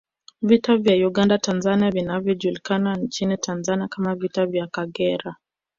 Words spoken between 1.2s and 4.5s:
Tanzania vinavyojulikana nchini Tanzania kama Vita